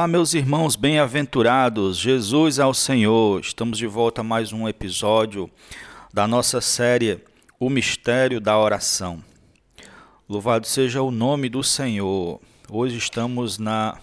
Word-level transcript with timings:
Olá, 0.00 0.08
meus 0.08 0.32
irmãos 0.32 0.76
bem-aventurados, 0.76 1.98
Jesus 1.98 2.58
é 2.58 2.64
o 2.64 2.72
Senhor. 2.72 3.38
Estamos 3.38 3.76
de 3.76 3.86
volta 3.86 4.22
a 4.22 4.24
mais 4.24 4.50
um 4.50 4.66
episódio 4.66 5.50
da 6.10 6.26
nossa 6.26 6.58
série 6.62 7.22
O 7.58 7.68
Mistério 7.68 8.40
da 8.40 8.58
Oração. 8.58 9.22
Louvado 10.26 10.66
seja 10.66 11.02
o 11.02 11.10
nome 11.10 11.50
do 11.50 11.62
Senhor. 11.62 12.40
Hoje 12.70 12.96
estamos 12.96 13.58
na 13.58 13.98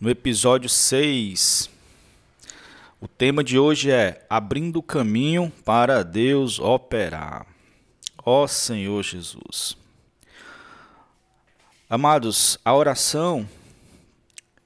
no 0.00 0.08
episódio 0.08 0.70
6. 0.70 1.68
O 2.98 3.06
tema 3.06 3.44
de 3.44 3.58
hoje 3.58 3.90
é 3.90 4.24
Abrindo 4.30 4.82
caminho 4.82 5.52
para 5.66 6.02
Deus 6.02 6.58
operar. 6.58 7.46
Ó 8.24 8.46
Senhor 8.46 9.02
Jesus. 9.02 9.76
Amados, 11.90 12.58
a 12.64 12.74
oração 12.74 13.46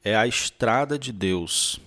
é 0.02 0.16
a 0.16 0.26
estrada 0.26 0.98
de 0.98 1.12
Deus, 1.12 1.80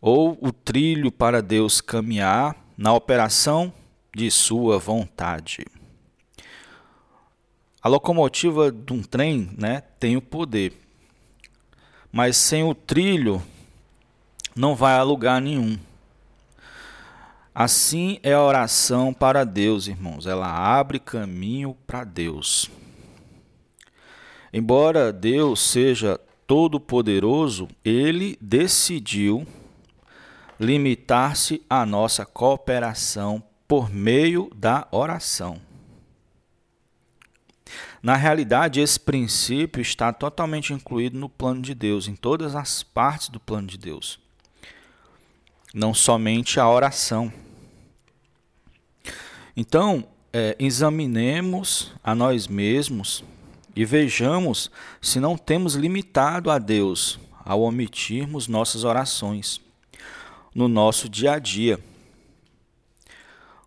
ou 0.00 0.38
o 0.40 0.52
trilho 0.52 1.10
para 1.10 1.42
Deus 1.42 1.80
caminhar 1.80 2.56
na 2.76 2.92
operação 2.92 3.72
de 4.14 4.30
Sua 4.30 4.78
vontade. 4.78 5.66
A 7.82 7.88
locomotiva 7.88 8.70
de 8.70 8.92
um 8.92 9.02
trem 9.02 9.50
né, 9.56 9.82
tem 9.98 10.16
o 10.16 10.22
poder, 10.22 10.72
mas 12.12 12.36
sem 12.36 12.62
o 12.62 12.74
trilho 12.74 13.42
não 14.54 14.74
vai 14.74 14.98
a 14.98 15.02
lugar 15.02 15.40
nenhum. 15.40 15.78
Assim 17.54 18.18
é 18.22 18.32
a 18.32 18.42
oração 18.42 19.12
para 19.12 19.44
Deus, 19.44 19.86
irmãos. 19.86 20.26
Ela 20.26 20.48
abre 20.48 20.98
caminho 20.98 21.76
para 21.86 22.04
Deus. 22.04 22.70
Embora 24.52 25.12
Deus 25.12 25.60
seja 25.60 26.18
todo-poderoso, 26.46 27.68
ele 27.84 28.36
decidiu 28.40 29.46
limitar-se 30.58 31.62
à 31.70 31.86
nossa 31.86 32.26
cooperação 32.26 33.42
por 33.68 33.88
meio 33.88 34.50
da 34.54 34.86
oração. 34.90 35.60
Na 38.02 38.16
realidade, 38.16 38.80
esse 38.80 38.98
princípio 38.98 39.80
está 39.80 40.12
totalmente 40.12 40.72
incluído 40.72 41.18
no 41.18 41.28
plano 41.28 41.62
de 41.62 41.74
Deus, 41.74 42.08
em 42.08 42.16
todas 42.16 42.56
as 42.56 42.82
partes 42.82 43.28
do 43.28 43.38
plano 43.38 43.68
de 43.68 43.78
Deus. 43.78 44.18
Não 45.72 45.94
somente 45.94 46.58
a 46.58 46.68
oração. 46.68 47.32
Então, 49.56 50.04
é, 50.32 50.56
examinemos 50.58 51.92
a 52.02 52.14
nós 52.14 52.48
mesmos 52.48 53.22
e 53.74 53.84
vejamos 53.84 54.70
se 55.00 55.20
não 55.20 55.36
temos 55.36 55.74
limitado 55.74 56.50
a 56.50 56.58
Deus 56.58 57.18
ao 57.44 57.62
omitirmos 57.62 58.48
nossas 58.48 58.84
orações 58.84 59.60
no 60.54 60.68
nosso 60.68 61.08
dia 61.08 61.32
a 61.32 61.38
dia. 61.38 61.78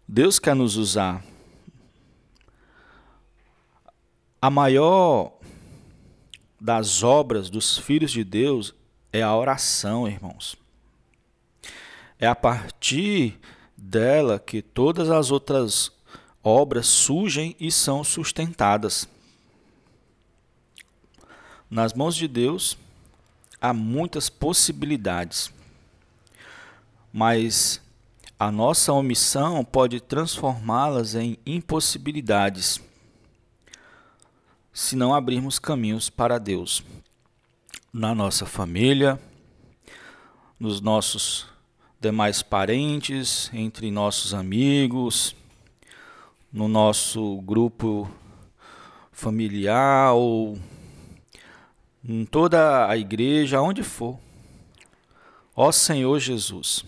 Deus 0.08 0.40
quer 0.40 0.56
nos 0.56 0.76
usar. 0.76 1.24
A 4.42 4.50
maior 4.50 5.34
das 6.60 7.04
obras 7.04 7.50
dos 7.50 7.78
filhos 7.78 8.12
de 8.12 8.24
Deus 8.24 8.74
é 9.12 9.22
a 9.22 9.36
oração, 9.36 10.08
irmãos. 10.08 10.56
É 12.20 12.28
a 12.28 12.36
partir 12.36 13.40
dela 13.78 14.40
que 14.40 14.62
todas 14.62 15.10
as 15.10 15.32
outras 15.32 15.92
obras 16.44 16.88
surgem 16.88 17.56
e 17.60 17.72
são 17.72 18.04
sustentadas. 18.04 19.08
Nas 21.74 21.92
mãos 21.92 22.16
de 22.16 22.28
Deus 22.28 22.78
há 23.60 23.74
muitas 23.74 24.30
possibilidades, 24.30 25.52
mas 27.12 27.82
a 28.40 28.52
nossa 28.52 28.94
omissão 28.94 29.66
pode 29.66 30.00
transformá-las 30.00 31.16
em 31.16 31.36
impossibilidades 31.44 32.80
se 34.72 34.96
não 34.96 35.16
abrirmos 35.16 35.58
caminhos 35.58 36.12
para 36.12 36.38
Deus. 36.38 36.84
Na 37.92 38.14
nossa 38.14 38.46
família, 38.46 39.20
nos 40.60 40.80
nossos 40.80 41.48
demais 42.00 42.44
parentes, 42.44 43.50
entre 43.52 43.90
nossos 43.90 44.36
amigos, 44.36 45.36
no 46.52 46.68
nosso 46.68 47.42
grupo 47.42 48.08
familiar 49.12 50.14
ou 50.14 50.56
em 52.04 52.26
toda 52.26 52.88
a 52.88 52.98
igreja, 52.98 53.58
aonde 53.58 53.84
for. 53.84 54.20
Ó 55.56 55.72
Senhor 55.72 56.20
Jesus, 56.20 56.84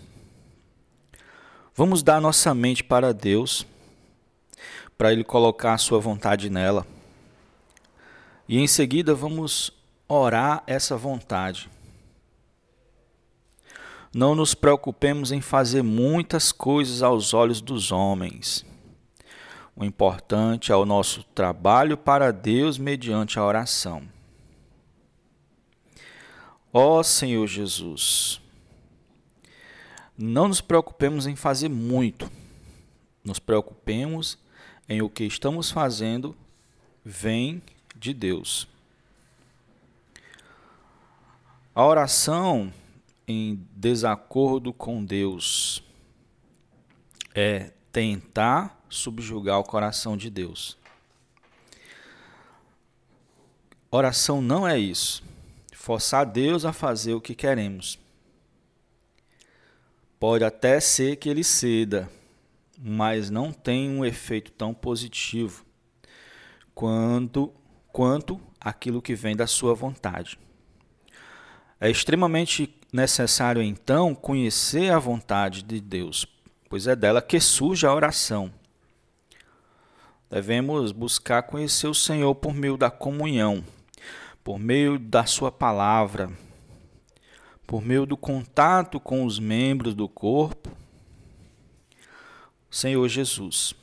vamos 1.74 2.02
dar 2.02 2.20
nossa 2.20 2.54
mente 2.54 2.82
para 2.84 3.14
Deus, 3.14 3.66
para 4.98 5.12
Ele 5.12 5.24
colocar 5.24 5.74
a 5.74 5.78
Sua 5.78 6.00
vontade 6.00 6.50
nela. 6.50 6.86
E 8.48 8.58
em 8.58 8.66
seguida 8.66 9.14
vamos 9.14 9.72
orar 10.08 10.62
essa 10.66 10.96
vontade. 10.96 11.70
Não 14.14 14.34
nos 14.34 14.54
preocupemos 14.54 15.30
em 15.32 15.40
fazer 15.40 15.82
muitas 15.82 16.52
coisas 16.52 17.02
aos 17.02 17.34
olhos 17.34 17.60
dos 17.60 17.92
homens. 17.92 18.64
O 19.74 19.84
importante 19.84 20.72
é 20.72 20.76
o 20.76 20.86
nosso 20.86 21.22
trabalho 21.22 21.96
para 21.96 22.32
Deus 22.32 22.78
mediante 22.78 23.38
a 23.38 23.44
oração. 23.44 24.15
Ó 26.78 27.02
Senhor 27.02 27.46
Jesus, 27.46 28.38
não 30.14 30.46
nos 30.46 30.60
preocupemos 30.60 31.26
em 31.26 31.34
fazer 31.34 31.70
muito, 31.70 32.30
nos 33.24 33.38
preocupemos 33.38 34.36
em 34.86 35.00
o 35.00 35.08
que 35.08 35.24
estamos 35.24 35.70
fazendo 35.70 36.36
vem 37.02 37.62
de 37.94 38.12
Deus. 38.12 38.68
A 41.74 41.82
oração 41.82 42.70
em 43.26 43.66
desacordo 43.74 44.70
com 44.70 45.02
Deus 45.02 45.82
é 47.34 47.72
tentar 47.90 48.78
subjugar 48.90 49.58
o 49.58 49.64
coração 49.64 50.14
de 50.14 50.28
Deus. 50.28 50.76
Oração 53.90 54.42
não 54.42 54.68
é 54.68 54.78
isso 54.78 55.25
forçar 55.86 56.26
Deus 56.26 56.64
a 56.64 56.72
fazer 56.72 57.14
o 57.14 57.20
que 57.20 57.32
queremos. 57.32 57.96
Pode 60.18 60.42
até 60.42 60.80
ser 60.80 61.14
que 61.14 61.28
ele 61.28 61.44
ceda, 61.44 62.10
mas 62.76 63.30
não 63.30 63.52
tem 63.52 63.88
um 63.88 64.04
efeito 64.04 64.50
tão 64.50 64.74
positivo 64.74 65.64
quanto, 66.74 67.52
quanto 67.92 68.40
aquilo 68.60 69.00
que 69.00 69.14
vem 69.14 69.36
da 69.36 69.46
sua 69.46 69.74
vontade. 69.74 70.36
É 71.80 71.88
extremamente 71.88 72.74
necessário, 72.92 73.62
então, 73.62 74.12
conhecer 74.12 74.92
a 74.92 74.98
vontade 74.98 75.62
de 75.62 75.80
Deus, 75.80 76.26
pois 76.68 76.88
é 76.88 76.96
dela 76.96 77.22
que 77.22 77.38
surge 77.38 77.86
a 77.86 77.94
oração. 77.94 78.52
Devemos 80.28 80.90
buscar 80.90 81.44
conhecer 81.44 81.86
o 81.86 81.94
Senhor 81.94 82.34
por 82.34 82.52
meio 82.52 82.76
da 82.76 82.90
comunhão 82.90 83.62
por 84.46 84.60
meio 84.60 84.96
da 84.96 85.26
Sua 85.26 85.50
palavra, 85.50 86.30
por 87.66 87.82
meio 87.82 88.06
do 88.06 88.16
contato 88.16 89.00
com 89.00 89.24
os 89.24 89.40
membros 89.40 89.92
do 89.92 90.08
corpo, 90.08 90.70
Senhor 92.70 93.08
Jesus. 93.08 93.74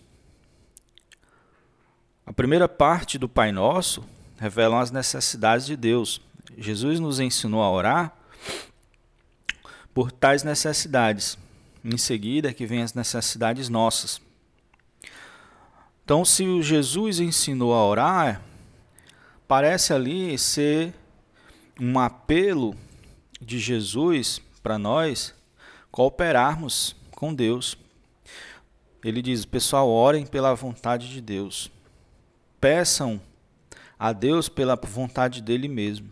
A 2.25 2.31
primeira 2.31 2.69
parte 2.69 3.17
do 3.17 3.27
Pai 3.27 3.51
Nosso 3.51 4.05
revela 4.37 4.79
as 4.79 4.89
necessidades 4.89 5.65
de 5.65 5.75
Deus. 5.75 6.21
Jesus 6.57 6.97
nos 6.97 7.19
ensinou 7.19 7.61
a 7.61 7.69
orar 7.69 8.17
por 9.93 10.13
tais 10.13 10.43
necessidades. 10.43 11.37
Em 11.83 11.97
seguida 11.97 12.51
é 12.51 12.53
que 12.53 12.65
vem 12.65 12.81
as 12.81 12.93
necessidades 12.93 13.67
nossas. 13.67 14.21
Então, 16.05 16.23
se 16.23 16.61
Jesus 16.61 17.19
ensinou 17.19 17.73
a 17.73 17.85
orar, 17.85 18.41
parece 19.53 19.93
ali 19.93 20.35
ser 20.35 20.95
um 21.79 21.99
apelo 21.99 22.75
de 23.39 23.59
Jesus 23.59 24.41
para 24.63 24.79
nós 24.79 25.31
cooperarmos 25.91 26.95
com 27.11 27.31
Deus. 27.31 27.77
Ele 29.03 29.21
diz: 29.21 29.45
pessoal, 29.45 29.87
orem 29.87 30.25
pela 30.25 30.55
vontade 30.55 31.07
de 31.07 31.21
Deus. 31.21 31.69
Peçam 32.59 33.21
a 33.99 34.11
Deus 34.11 34.49
pela 34.49 34.75
vontade 34.75 35.39
dele 35.39 35.67
mesmo. 35.67 36.11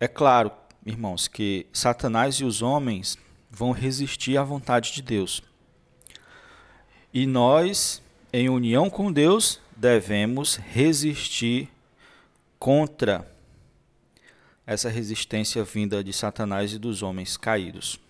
É 0.00 0.08
claro, 0.08 0.50
irmãos, 0.86 1.28
que 1.28 1.66
Satanás 1.74 2.36
e 2.36 2.44
os 2.46 2.62
homens 2.62 3.18
vão 3.50 3.70
resistir 3.70 4.38
à 4.38 4.42
vontade 4.42 4.94
de 4.94 5.02
Deus. 5.02 5.42
E 7.12 7.26
nós, 7.26 8.00
em 8.32 8.48
união 8.48 8.88
com 8.88 9.12
Deus, 9.12 9.60
devemos 9.76 10.56
resistir 10.56 11.68
contra 12.58 13.30
essa 14.66 14.88
resistência 14.88 15.62
vinda 15.62 16.02
de 16.02 16.12
Satanás 16.12 16.72
e 16.72 16.78
dos 16.78 17.02
homens 17.02 17.36
caídos. 17.36 18.00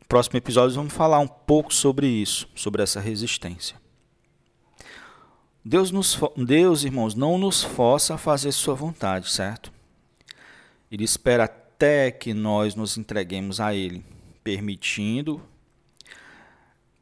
No 0.00 0.06
próximo 0.08 0.38
episódio 0.38 0.76
vamos 0.76 0.94
falar 0.94 1.18
um 1.18 1.28
pouco 1.28 1.74
sobre 1.74 2.06
isso, 2.06 2.48
sobre 2.54 2.82
essa 2.82 3.00
resistência. 3.00 3.76
Deus, 5.62 5.90
nos, 5.90 6.18
Deus, 6.36 6.84
irmãos, 6.84 7.14
não 7.14 7.36
nos 7.36 7.62
força 7.62 8.14
a 8.14 8.18
fazer 8.18 8.52
sua 8.52 8.74
vontade, 8.74 9.28
certo? 9.28 9.70
Ele 10.90 11.04
espera 11.04 11.44
até 11.44 12.10
que 12.10 12.32
nós 12.32 12.74
nos 12.74 12.96
entreguemos 12.96 13.60
a 13.60 13.74
Ele, 13.74 14.02
permitindo 14.42 15.42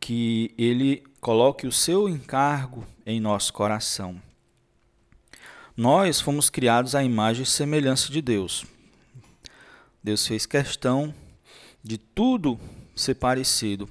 que 0.01 0.53
Ele 0.59 1.05
coloque 1.27 1.67
o 1.67 1.73
seu 1.73 2.09
encargo 2.09 2.87
em 3.05 3.19
nosso 3.19 3.53
coração. 3.53 4.23
Nós 5.77 6.21
fomos 6.21 6.49
criados 6.49 6.95
à 6.95 7.03
imagem 7.03 7.43
e 7.43 7.47
semelhança 7.47 8.13
de 8.13 8.23
Deus. 8.23 8.65
Deus 10.01 10.25
fez 10.25 10.47
questão 10.47 11.13
de 11.83 11.99
tudo 11.99 12.61
ser 12.95 13.17
parecido, 13.17 13.89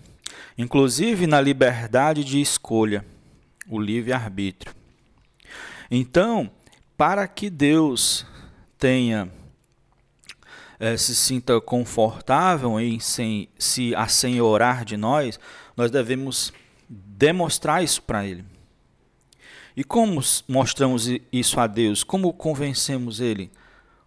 inclusive 0.58 1.28
na 1.28 1.42
liberdade 1.42 2.24
de 2.24 2.40
escolha, 2.40 3.06
o 3.68 3.82
livre-arbítrio. 3.82 4.74
Então, 5.92 6.50
para 6.96 7.28
que 7.28 7.50
Deus 7.50 8.26
tenha 8.78 9.30
é, 10.80 10.96
se 10.96 11.14
sinta 11.14 11.60
confortável 11.60 12.80
em 12.80 12.98
sem, 12.98 13.50
se 13.60 13.94
assenhorar 13.94 14.86
de 14.86 14.96
nós, 14.96 15.38
nós 15.76 15.92
devemos 15.92 16.54
demonstrar 17.18 17.84
isso 17.84 18.02
para 18.02 18.26
Ele. 18.26 18.44
E 19.76 19.84
como 19.84 20.22
mostramos 20.48 21.08
isso 21.32 21.60
a 21.60 21.68
Deus? 21.68 22.04
Como 22.04 22.32
convencemos 22.34 23.20
Ele? 23.20 23.52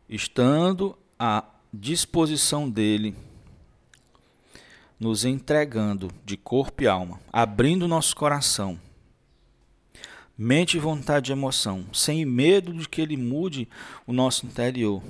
Estando 0.08 0.96
à 1.18 1.44
disposição 1.72 2.68
dEle, 2.68 3.14
nos 4.98 5.24
entregando 5.24 6.10
de 6.24 6.36
corpo 6.36 6.82
e 6.82 6.86
alma, 6.86 7.20
abrindo 7.32 7.86
nosso 7.86 8.16
coração, 8.16 8.80
mente, 10.36 10.78
vontade 10.78 11.30
e 11.30 11.32
emoção, 11.32 11.84
sem 11.92 12.24
medo 12.24 12.72
de 12.72 12.88
que 12.88 13.00
Ele 13.00 13.16
mude 13.16 13.68
o 14.06 14.12
nosso 14.12 14.46
interior, 14.46 15.02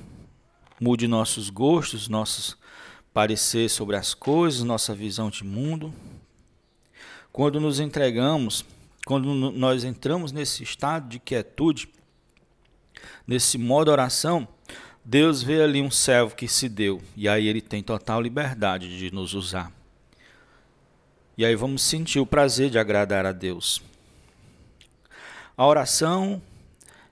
mude 0.79 1.07
nossos 1.07 1.49
gostos, 1.49 2.09
nossos 2.09 2.57
parecer 3.13 3.69
sobre 3.69 3.95
as 3.95 4.13
coisas, 4.13 4.63
nossa 4.63 4.93
visão 4.93 5.29
de 5.29 5.43
mundo. 5.43 5.93
Quando 7.39 7.57
nos 7.57 7.79
entregamos, 7.79 8.65
quando 9.05 9.33
nós 9.33 9.85
entramos 9.85 10.33
nesse 10.33 10.61
estado 10.61 11.07
de 11.07 11.19
quietude, 11.19 11.87
nesse 13.25 13.57
modo 13.57 13.89
oração, 13.89 14.45
Deus 15.05 15.41
vê 15.41 15.61
ali 15.61 15.81
um 15.81 15.89
servo 15.89 16.35
que 16.35 16.49
se 16.49 16.67
deu 16.67 17.01
e 17.15 17.29
aí 17.29 17.47
ele 17.47 17.61
tem 17.61 17.81
total 17.81 18.21
liberdade 18.21 18.97
de 18.97 19.09
nos 19.09 19.33
usar. 19.33 19.71
E 21.37 21.45
aí 21.45 21.55
vamos 21.55 21.81
sentir 21.81 22.19
o 22.19 22.25
prazer 22.25 22.69
de 22.69 22.77
agradar 22.77 23.25
a 23.25 23.31
Deus. 23.31 23.81
A 25.55 25.65
oração 25.65 26.41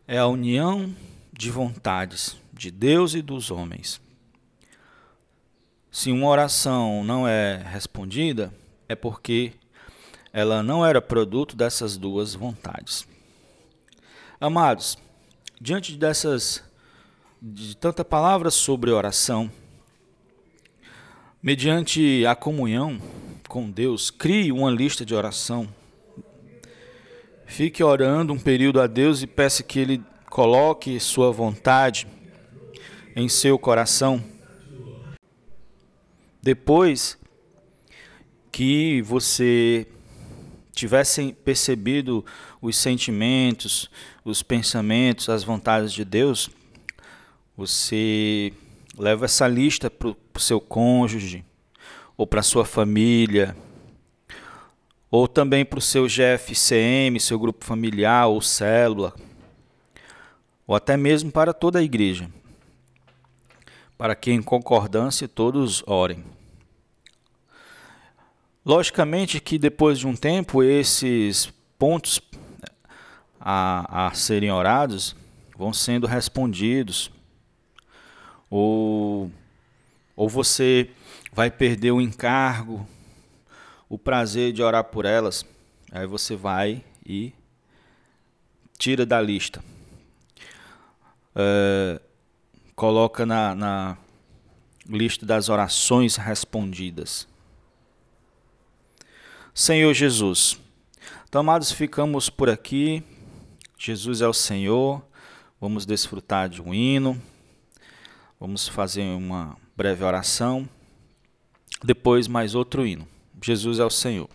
é 0.06 0.18
a 0.18 0.28
união 0.28 0.94
de 1.32 1.50
vontades 1.50 2.36
de 2.52 2.70
Deus 2.70 3.16
e 3.16 3.22
dos 3.22 3.50
homens. 3.50 4.02
Se 5.90 6.12
uma 6.12 6.28
oração 6.28 7.02
não 7.06 7.25
é 7.25 7.63
respondida, 7.66 8.54
é 8.90 8.94
porque 8.94 9.54
ela 10.38 10.62
não 10.62 10.86
era 10.86 11.01
produto 11.01 11.56
dessas 11.56 11.98
duas 11.98 12.36
vontades. 12.36 13.08
Amados, 14.39 14.96
diante 15.60 15.98
dessas 15.98 16.63
de 17.41 17.75
tanta 17.75 18.06
palavra 18.06 18.51
sobre 18.51 18.91
oração, 18.91 19.50
mediante 21.41 22.24
a 22.24 22.36
comunhão 22.36 23.01
com 23.48 23.67
Deus, 23.67 24.12
crie 24.12 24.51
uma 24.51 24.70
lista 24.70 25.03
de 25.03 25.15
oração. 25.15 25.67
Fique 27.48 27.84
orando 27.84 28.32
um 28.32 28.38
período 28.38 28.79
a 28.79 28.86
Deus 28.86 29.24
e 29.24 29.25
peça 29.25 29.63
que 29.63 29.79
Ele 29.79 30.03
coloque 30.29 31.00
sua 31.00 31.32
vontade 31.32 32.08
em 33.15 33.27
seu 33.27 33.58
coração. 33.58 34.24
Depois 36.44 37.17
que 38.51 39.01
você 39.01 39.88
tivessem 40.78 41.34
percebido 41.34 42.24
os 42.62 42.78
sentimentos, 42.78 43.90
os 44.24 44.44
pensamentos, 44.44 45.28
as 45.28 45.44
vontades 45.44 45.92
de 45.92 46.06
Deus, 46.06 46.52
você 47.56 48.54
leva 48.96 49.26
essa 49.26 49.48
lista 49.48 49.90
para 49.90 50.10
o 50.10 50.40
seu 50.40 50.62
cônjuge, 50.62 51.44
ou 52.16 52.28
para 52.28 52.44
sua 52.44 52.64
família, 52.64 53.58
ou 55.10 55.28
também 55.28 55.66
para 55.66 55.80
o 55.80 55.82
seu 55.82 56.06
GFCM, 56.06 57.20
seu 57.20 57.40
grupo 57.40 57.66
familiar 57.66 58.28
ou 58.28 58.40
célula, 58.40 59.16
ou 60.68 60.76
até 60.76 60.96
mesmo 60.96 61.32
para 61.32 61.54
toda 61.54 61.80
a 61.80 61.84
igreja, 61.84 62.30
para 63.98 64.16
que 64.16 64.32
em 64.32 64.44
concordância 64.44 65.28
todos 65.28 65.84
orem. 65.88 66.37
Logicamente 68.68 69.40
que 69.40 69.58
depois 69.58 69.98
de 69.98 70.06
um 70.06 70.14
tempo 70.14 70.62
esses 70.62 71.50
pontos 71.80 72.20
a, 73.40 74.08
a 74.08 74.14
serem 74.14 74.52
orados 74.52 75.16
vão 75.58 75.72
sendo 75.72 76.06
respondidos. 76.06 77.10
Ou, 78.50 79.32
ou 80.18 80.28
você 80.28 80.90
vai 81.32 81.50
perder 81.50 81.92
o 81.92 82.02
encargo, 82.02 82.86
o 83.88 83.98
prazer 83.98 84.52
de 84.52 84.62
orar 84.62 84.84
por 84.84 85.06
elas. 85.06 85.46
Aí 85.90 86.06
você 86.06 86.36
vai 86.36 86.84
e 87.06 87.32
tira 88.78 89.06
da 89.06 89.22
lista. 89.22 89.64
É, 91.34 92.02
coloca 92.76 93.26
na, 93.26 93.56
na 93.56 93.98
lista 94.86 95.26
das 95.26 95.48
orações 95.48 96.18
respondidas. 96.18 97.30
Senhor 99.58 99.92
Jesus. 99.92 100.60
Então, 101.28 101.42
amados, 101.42 101.72
ficamos 101.72 102.30
por 102.30 102.48
aqui. 102.48 103.02
Jesus 103.76 104.22
é 104.22 104.28
o 104.28 104.34
Senhor. 104.34 105.04
Vamos 105.60 105.84
desfrutar 105.84 106.48
de 106.48 106.62
um 106.62 106.72
hino. 106.72 107.20
Vamos 108.40 108.68
fazer 108.68 109.02
uma 109.02 109.58
breve 109.76 110.04
oração. 110.04 110.70
Depois, 111.84 112.28
mais 112.28 112.54
outro 112.54 112.86
hino. 112.86 113.08
Jesus 113.42 113.80
é 113.80 113.84
o 113.84 113.90
Senhor. 113.90 114.30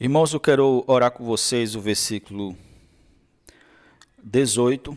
Irmãos, 0.00 0.32
eu 0.32 0.38
quero 0.38 0.84
orar 0.86 1.10
com 1.10 1.24
vocês 1.24 1.74
o 1.74 1.80
versículo 1.80 2.56
18 4.22 4.96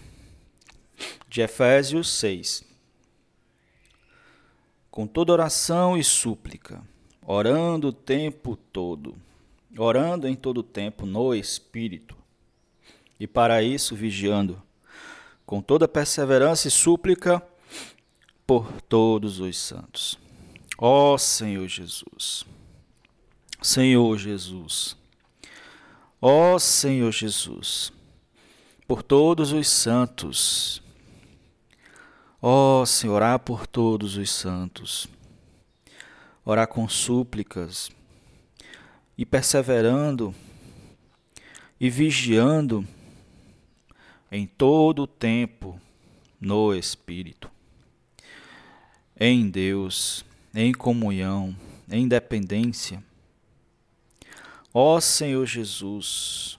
de 1.28 1.42
Efésios 1.42 2.08
6. 2.20 2.64
Com 4.92 5.08
toda 5.08 5.34
oração 5.34 5.98
e 5.98 6.04
súplica, 6.04 6.84
orando 7.26 7.88
o 7.88 7.92
tempo 7.92 8.56
todo, 8.56 9.16
orando 9.76 10.28
em 10.28 10.36
todo 10.36 10.60
o 10.60 10.64
tempo 10.64 11.04
no 11.08 11.34
Espírito, 11.34 12.16
e 13.20 13.26
para 13.26 13.64
isso 13.64 13.96
vigiando, 13.96 14.62
com 15.48 15.64
toda 15.64 15.88
perseverança 15.88 16.68
e 16.68 16.72
súplica 16.72 17.42
por 18.46 18.72
todos 18.84 19.40
os 19.40 19.58
santos. 19.58 20.20
Ó 20.78 21.18
Senhor 21.18 21.68
Jesus. 21.68 22.46
Senhor 23.62 24.18
Jesus. 24.18 24.98
Ó 26.20 26.58
Senhor 26.58 27.12
Jesus, 27.12 27.94
por 28.88 29.04
todos 29.04 29.52
os 29.52 29.68
santos. 29.68 30.82
Ó 32.42 32.84
Senhor, 32.86 33.18
orar 33.18 33.40
por 33.40 33.68
todos 33.68 34.18
os 34.18 34.32
santos. 34.32 35.08
Orar 36.44 36.68
com 36.68 36.90
súplicas 36.90 37.92
e 39.16 39.28
perseverando 39.28 40.34
e 41.80 41.88
vigiando 41.88 42.88
em 44.32 44.48
todo 44.48 45.04
o 45.04 45.08
tempo 45.08 45.80
no 46.40 46.74
Espírito, 46.74 47.52
em 49.20 49.48
Deus, 49.52 50.26
em 50.56 50.72
comunhão, 50.72 51.56
em 51.88 52.08
dependência 52.08 53.04
Ó 54.74 55.02
Senhor 55.02 55.46
Jesus, 55.46 56.58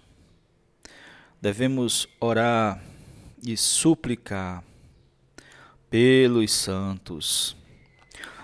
devemos 1.41 2.07
orar 2.21 2.79
e 3.43 3.57
suplicar 3.57 4.63
pelos 5.89 6.53
santos. 6.53 7.57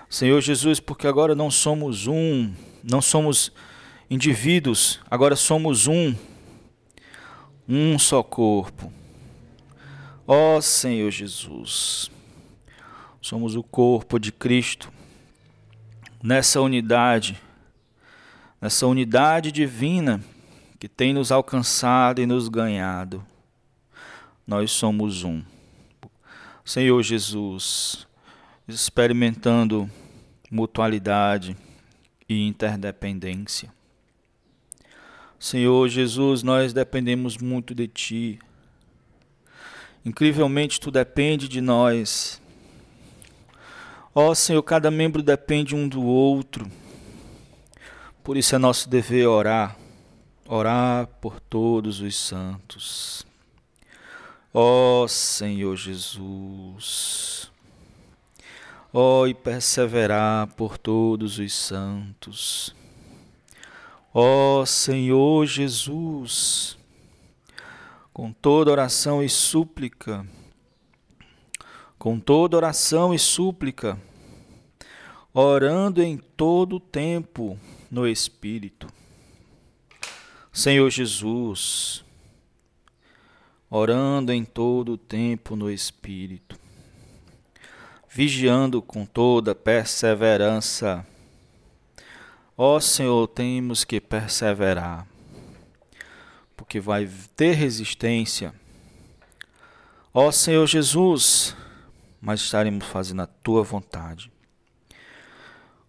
Senhor 0.09 0.41
Jesus, 0.41 0.79
porque 0.79 1.05
agora 1.05 1.35
não 1.35 1.51
somos 1.51 2.07
um, 2.07 2.51
não 2.83 2.99
somos 2.99 3.51
indivíduos, 4.09 4.99
agora 5.07 5.35
somos 5.35 5.85
um, 5.85 6.15
um 7.67 7.99
só 7.99 8.23
corpo. 8.23 8.91
Ó 10.25 10.59
Senhor 10.61 11.11
Jesus, 11.11 12.09
somos 13.21 13.55
o 13.55 13.61
corpo 13.61 14.17
de 14.19 14.31
Cristo, 14.31 14.91
nessa 16.23 16.59
unidade 16.59 17.39
nessa 18.61 18.85
unidade 18.87 19.51
divina 19.51 20.21
que 20.79 20.87
tem 20.87 21.13
nos 21.13 21.31
alcançado 21.31 22.21
e 22.21 22.25
nos 22.25 22.47
ganhado. 22.47 23.25
Nós 24.47 24.71
somos 24.71 25.23
um. 25.23 25.43
Senhor 26.63 27.01
Jesus, 27.03 28.07
experimentando 28.67 29.89
mutualidade 30.51 31.55
e 32.27 32.47
interdependência. 32.47 33.73
Senhor 35.39 35.87
Jesus, 35.87 36.43
nós 36.43 36.73
dependemos 36.73 37.37
muito 37.37 37.73
de 37.73 37.87
Ti. 37.87 38.39
Incrivelmente, 40.05 40.79
Tu 40.79 40.91
depende 40.91 41.47
de 41.47 41.61
nós. 41.61 42.41
Ó 44.13 44.33
Senhor, 44.33 44.61
cada 44.63 44.91
membro 44.91 45.21
depende 45.21 45.75
um 45.75 45.87
do 45.87 46.03
outro. 46.03 46.69
Por 48.23 48.37
isso 48.37 48.55
é 48.55 48.57
nosso 48.57 48.89
dever 48.89 49.27
orar, 49.27 49.77
orar 50.47 51.07
por 51.21 51.39
todos 51.39 52.01
os 52.01 52.15
santos. 52.15 53.25
Ó 54.53 55.03
oh, 55.03 55.07
Senhor 55.07 55.75
Jesus, 55.75 57.51
ó 58.91 59.21
oh, 59.21 59.27
e 59.27 59.33
perseverar 59.33 60.47
por 60.55 60.77
todos 60.77 61.37
os 61.37 61.53
santos. 61.53 62.75
Ó 64.13 64.61
oh, 64.61 64.65
Senhor 64.65 65.45
Jesus, 65.45 66.77
com 68.11 68.33
toda 68.33 68.71
oração 68.71 69.23
e 69.23 69.29
súplica, 69.29 70.25
com 71.97 72.19
toda 72.19 72.57
oração 72.57 73.13
e 73.13 73.19
súplica, 73.19 74.01
orando 75.31 76.01
em 76.01 76.17
todo 76.17 76.77
o 76.77 76.79
tempo, 76.79 77.57
no 77.89 78.07
Espírito. 78.07 78.87
Senhor 80.51 80.89
Jesus, 80.89 82.03
orando 83.69 84.33
em 84.33 84.43
todo 84.43 84.93
o 84.93 84.97
tempo 84.97 85.55
no 85.55 85.69
Espírito, 85.71 86.57
vigiando 88.09 88.81
com 88.81 89.05
toda 89.05 89.53
perseverança. 89.53 91.05
Ó 92.57 92.79
Senhor, 92.79 93.27
temos 93.27 93.83
que 93.83 94.01
perseverar, 94.01 95.07
porque 96.57 96.79
vai 96.79 97.09
ter 97.35 97.53
resistência. 97.53 98.53
Ó 100.13 100.31
Senhor 100.31 100.67
Jesus, 100.67 101.55
mas 102.19 102.41
estaremos 102.41 102.85
fazendo 102.85 103.21
a 103.21 103.27
tua 103.27 103.63
vontade. 103.63 104.31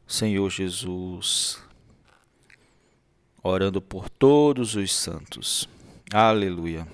Senhor 0.07 0.49
Jesus, 0.51 1.61
orando 3.43 3.81
por 3.81 4.09
todos 4.09 4.75
os 4.75 4.93
santos. 4.93 5.69
Aleluia. 6.13 6.87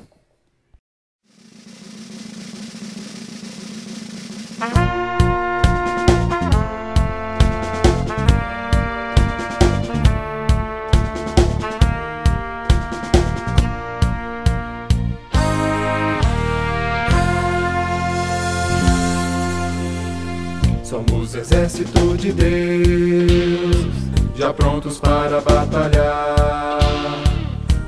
Somos 20.83 21.35
exército 21.35 22.17
de 22.17 22.33
Deus 22.33 24.16
já 24.37 24.53
prontos 24.53 24.99
para 24.99 25.41
batalhar, 25.41 26.79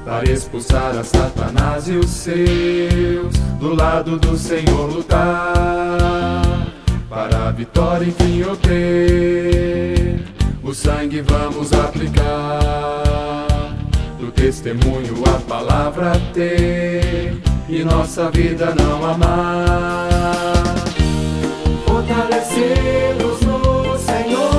para 0.03 0.31
expulsar 0.31 0.97
a 0.97 1.05
Satanás 1.05 1.89
e 1.89 1.93
os 1.93 2.09
seus, 2.09 3.35
do 3.61 3.75
lado 3.75 4.19
do 4.19 4.37
Senhor 4.37 4.91
lutar, 4.91 6.43
para 7.11 7.49
a 7.49 7.51
vitória 7.53 8.07
enfim 8.07 8.43
obter. 8.45 10.25
O 10.63 10.73
sangue 10.73 11.21
vamos 11.21 11.73
aplicar, 11.75 13.05
do 14.19 14.31
testemunho 14.33 15.23
a 15.27 15.39
palavra 15.41 16.13
ter, 16.33 17.39
e 17.69 17.85
nossa 17.85 18.31
vida 18.31 18.75
não 18.75 19.05
amar. 19.05 20.65
Fortalecidos 21.87 23.41
no 23.43 23.99
Senhor. 23.99 24.58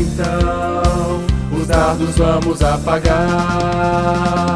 Então, 0.00 1.20
os 1.58 1.66
dardos 1.66 2.16
vamos 2.16 2.62
apagar, 2.62 4.46